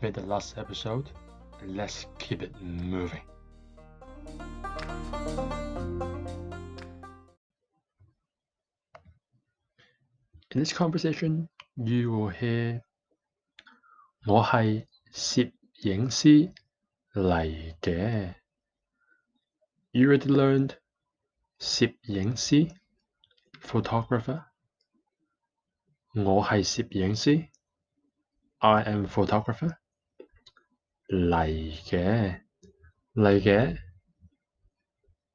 [0.00, 1.10] made the last episode,
[1.60, 3.22] and let's keep it moving.
[10.50, 12.82] In this conversation, you will hear
[14.26, 15.52] 我系摄
[15.82, 16.52] 影师
[17.14, 18.34] 嚟嘅。
[19.90, 20.76] You already learned
[21.58, 22.70] 摄影师
[23.60, 24.44] photographer。
[26.14, 27.48] 我系摄影师，
[28.58, 29.76] I am photographer。
[31.12, 31.48] 嚟
[31.88, 32.40] 嘅
[33.14, 33.78] 嚟嘅，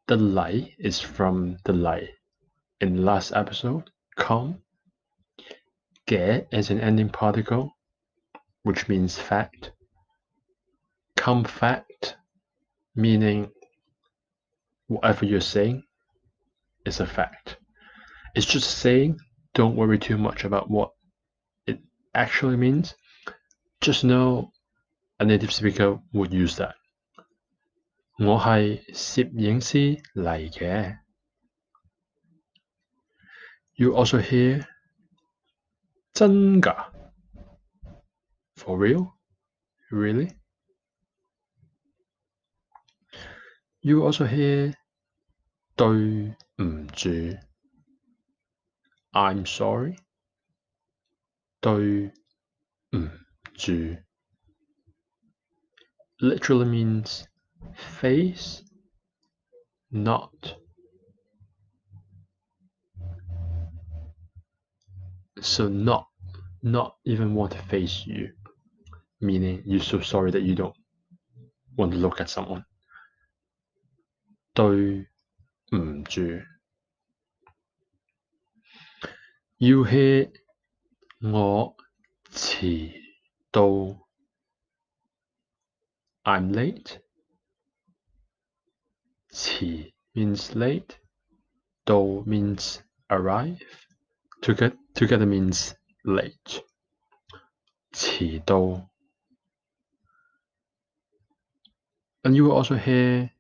[0.07, 2.07] the 嚟 is from the 嚟
[2.79, 3.89] in the last episode.
[4.15, 4.61] Come
[6.07, 7.71] Ge is an ending particle,
[8.63, 9.71] which means fact.
[11.15, 12.17] Come fact,
[12.95, 13.51] meaning
[14.87, 15.83] whatever you're saying
[16.85, 17.57] is a fact.
[18.33, 19.17] It's just saying,
[19.53, 20.91] don't worry too much about what
[21.67, 21.79] it
[22.15, 22.95] actually means.
[23.81, 24.51] Just know
[25.17, 26.75] a native speaker would use that.
[28.17, 30.99] 我系摄影师嚟嘅。
[33.75, 34.65] You also hear
[36.13, 36.91] 真㗎？
[38.55, 39.13] For real?
[39.89, 40.35] Really?
[43.81, 44.73] You also hear
[45.77, 47.39] 对唔住，
[49.11, 49.97] I'm sorry。
[51.61, 52.11] 对
[52.91, 53.09] 唔
[53.53, 53.71] 住
[56.23, 57.27] ，literally means
[57.73, 58.63] face,
[59.91, 60.55] not.
[65.41, 66.05] So not
[66.61, 68.33] not even want to face you,
[69.21, 70.75] meaning you're so sorry that you don't
[71.77, 72.65] want to look at someone.
[74.53, 75.07] 对
[75.71, 76.21] 唔住
[79.57, 80.29] 要 hear
[81.21, 81.77] 我
[82.31, 82.91] 迟
[83.51, 84.02] 到
[86.26, 87.00] I'm late.
[89.32, 90.98] Qi means late.
[91.86, 93.60] Do means arrive.
[94.40, 95.74] Together, together means
[96.04, 96.62] late.
[97.92, 98.82] Qi do.
[102.24, 103.30] And you will also hear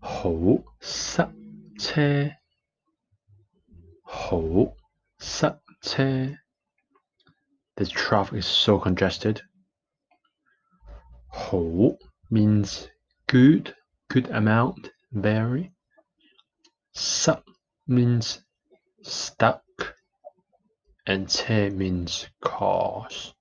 [0.00, 0.30] 好
[0.80, 1.32] 塞
[1.78, 2.30] 车。
[4.02, 4.38] 好
[5.18, 6.38] 塞车。
[7.76, 9.40] The traffic is so congested.
[11.33, 11.59] 好
[12.29, 12.87] means
[13.27, 13.75] good,
[14.07, 15.71] good amount, very.
[16.93, 17.41] 塞
[17.87, 18.39] means
[19.03, 19.63] stuck
[21.05, 23.33] and 车 means cars.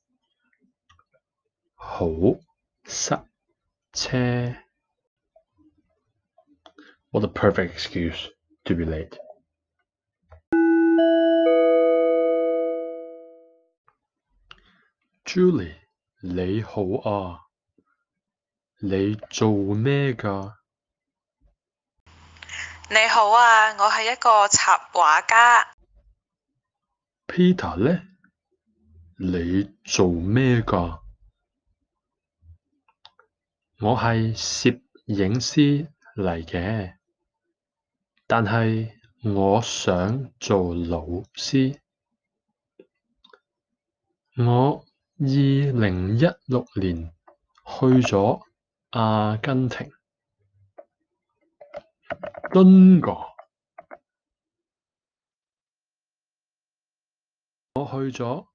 [1.75, 2.09] 好
[2.85, 3.25] 塞
[3.93, 4.55] 车
[7.11, 8.29] What a perfect excuse
[8.65, 9.19] to be late.
[15.25, 15.75] Julie，
[16.23, 17.49] 你好啊，
[18.81, 20.55] 你做咩㗎？
[22.91, 25.75] 你好啊，我係一個插畫家。
[27.27, 28.03] Peter 呢？
[29.19, 31.01] 你做咩㗎？
[33.81, 36.95] 我係攝影師嚟嘅，
[38.27, 38.93] 但係
[39.25, 41.01] 我想做老
[41.35, 41.79] 師。
[44.37, 44.85] 我
[45.19, 47.13] 二零一六年
[47.67, 48.41] 去咗
[48.93, 49.91] 阿根廷，
[52.53, 53.29] 真㗎？
[57.75, 58.47] 我去咗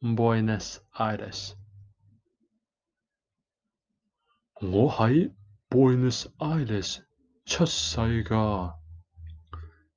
[0.00, 1.54] Buenos Aires。
[4.60, 5.32] 我喺
[5.68, 7.04] Buenos Aires
[7.44, 8.74] 出世㗎。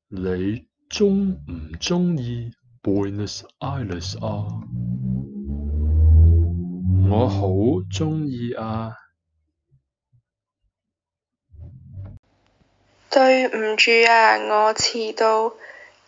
[0.08, 4.48] 你鍾唔鍾意 Buenos Aires 啊？
[7.10, 7.48] 我好
[7.92, 8.96] 鍾意啊！
[13.10, 15.56] 对唔住啊，我迟到，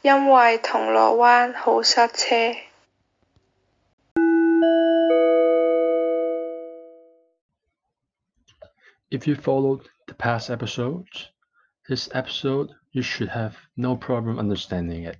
[0.01, 2.55] 因为铜锣湾好塞车。
[9.11, 11.29] If you followed the past episodes,
[11.87, 15.17] this episode you should have no problem understanding it,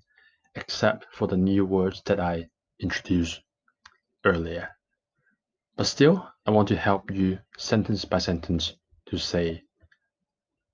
[0.53, 3.41] except for the new words that I introduced
[4.23, 4.69] earlier.
[5.77, 8.73] But still, I want to help you sentence by sentence
[9.06, 9.63] to say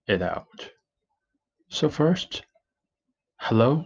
[0.08, 0.72] it out.
[1.70, 2.42] So first,
[3.38, 3.86] hello.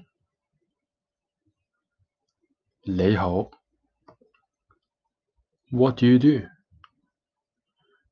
[2.87, 3.51] 你好.
[5.71, 6.47] What do you do?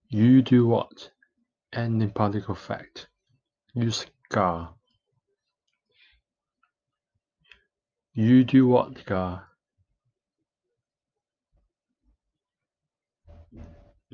[0.09, 1.11] You do what?
[1.71, 3.07] Ending particle fact.
[3.73, 4.73] Use ga.
[8.13, 9.53] You do what, ga?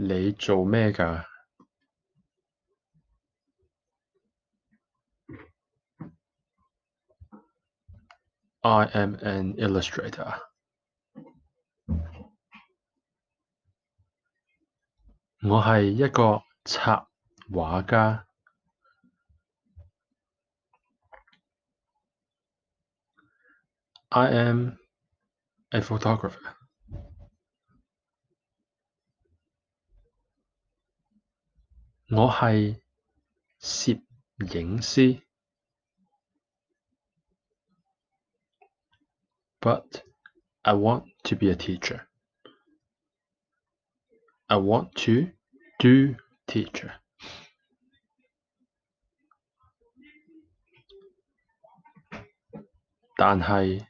[0.01, 1.25] 你做咩㗎
[8.63, 10.49] ？I am an illustrator.
[15.41, 17.07] 我係一個插
[17.49, 18.25] 畫家。
[24.09, 24.77] I am
[25.69, 26.55] a photographer.
[32.09, 32.81] 我係
[33.61, 34.01] 攝
[34.39, 35.22] 影師。
[39.63, 40.03] But
[40.63, 42.07] I want to be a teacher.
[44.49, 45.29] I want to
[45.79, 46.15] do
[46.47, 46.93] teacher.
[53.19, 53.85] 但系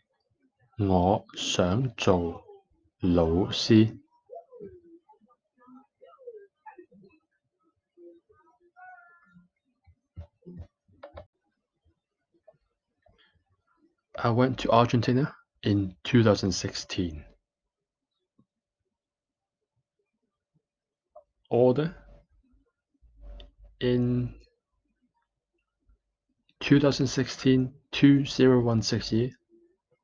[0.79, 2.43] 我想做
[2.99, 3.99] 老师。
[14.15, 15.31] I went to Argentina
[15.63, 17.23] in 2016.
[21.49, 21.95] Order
[23.79, 24.35] in
[26.59, 29.31] 2016 2016 year,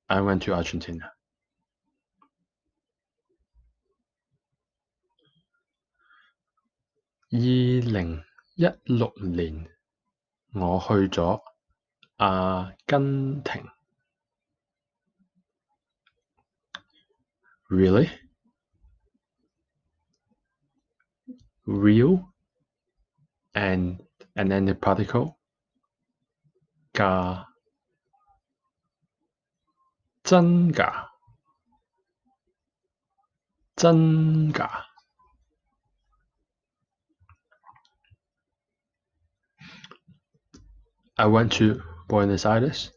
[0.09, 1.11] I went to Argentina.
[7.31, 8.23] 二零
[8.55, 9.67] 一六年，
[10.53, 11.41] 我去咗
[12.17, 13.63] 阿根廷。
[17.69, 18.09] Really?
[21.65, 22.33] Real
[23.55, 24.01] and
[24.35, 25.37] and then the particle
[26.93, 27.45] 㗎
[30.23, 31.07] 真㗎
[33.75, 34.69] 真㗎
[41.17, 42.91] I went to Buenos Aires.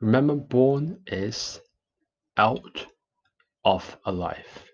[0.00, 1.60] Remember, born is
[2.38, 2.86] out
[3.64, 4.64] of a life,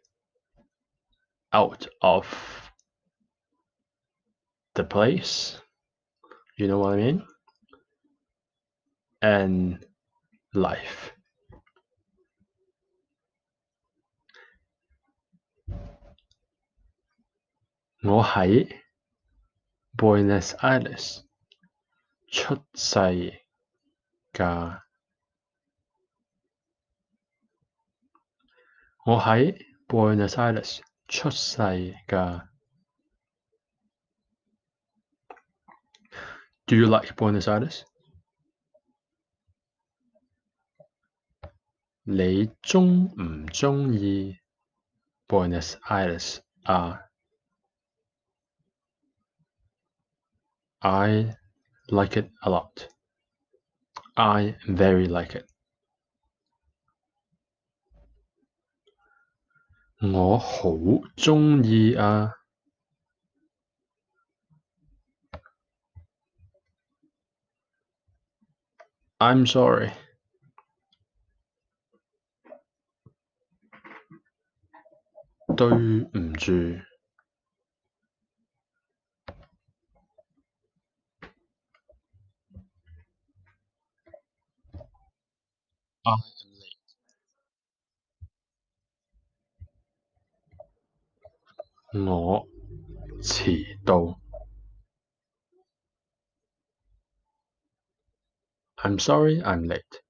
[1.52, 2.26] out of
[4.74, 5.58] the place.
[6.56, 7.22] You know what I mean?
[9.20, 9.84] And
[10.54, 11.12] life.
[18.02, 18.68] 我喺
[19.96, 21.24] Buenos Aires
[22.30, 23.42] 出世
[24.32, 24.86] 㗎。
[29.04, 31.58] 我喺 Buenos Aires 出世
[32.06, 32.48] 㗎。
[36.66, 37.82] Do you like Buenos Aires？
[42.02, 44.38] 你钟唔钟意
[45.26, 47.00] Buenos Aires 啊？
[50.80, 51.36] I
[51.88, 52.88] like it a lot.
[54.14, 55.48] I very like it.
[60.00, 60.70] 我好
[61.16, 62.32] 鍾意啊！
[69.18, 69.92] I'm sorry.
[75.56, 76.52] 對唔住。
[86.04, 86.12] I
[91.92, 92.46] 我
[93.22, 94.20] 迟到。
[98.76, 100.02] I'm sorry I'm late.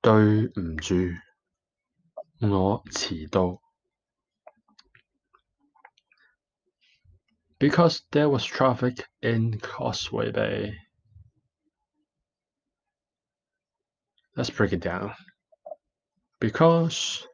[0.00, 0.94] 对唔住，
[2.40, 3.60] 我迟到。
[7.58, 10.74] Because there was traffic in Causeway Bay.
[14.34, 15.14] Let's break it down.
[16.40, 17.24] Because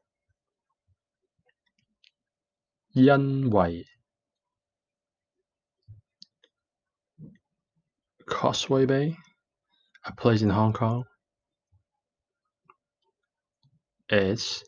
[2.93, 3.87] 因为
[8.27, 9.17] Causeway Bay,
[10.05, 11.05] a place in Hong Kong.
[14.11, 14.65] is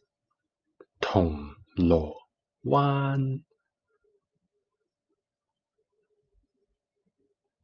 [1.01, 2.15] 铜锣
[2.65, 3.43] 湾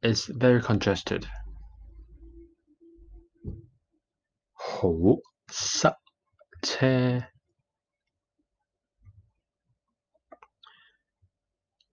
[0.01, 1.25] is very congested
[4.53, 4.89] 好
[5.49, 5.95] 塞
[6.63, 7.31] 车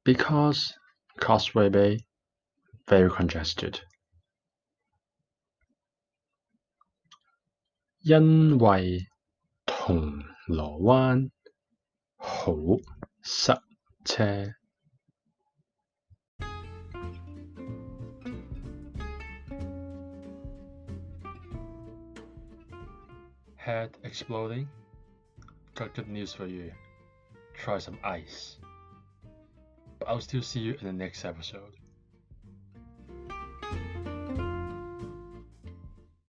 [0.09, 0.75] because
[1.21, 1.99] Causeway Bay
[2.87, 3.81] very congested
[8.00, 9.07] 因为
[9.64, 11.31] 铜锣湾
[12.17, 12.53] 好
[13.23, 13.59] 塞
[14.05, 14.55] 车
[23.57, 24.69] Head exploding?
[25.75, 26.71] Got good news for you.
[27.55, 28.58] Try some ice.
[30.10, 31.79] I'll still see you in the next episode.